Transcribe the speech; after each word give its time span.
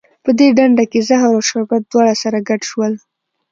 په 0.23 0.31
دې 0.39 0.47
ډنډه 0.57 0.85
کې 0.91 0.99
زهر 1.09 1.31
او 1.35 1.41
شربت 1.47 1.81
دواړه 1.91 2.13
سره 2.23 2.37
ګډ 2.49 2.61
شول. 2.69 2.93